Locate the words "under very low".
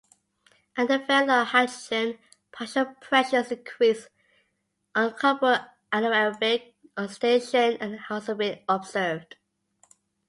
0.77-1.43